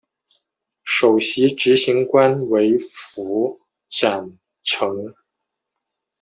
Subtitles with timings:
[0.83, 5.13] 首席执行官为符展成。